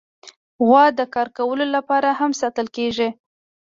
[0.65, 3.09] غوا د کار کولو لپاره هم ساتل کېږي.